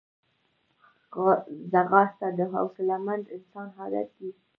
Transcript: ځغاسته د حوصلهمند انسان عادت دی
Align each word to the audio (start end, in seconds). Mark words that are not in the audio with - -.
ځغاسته 1.71 2.27
د 2.37 2.39
حوصلهمند 2.53 3.25
انسان 3.35 3.67
عادت 3.79 4.09
دی 4.17 4.29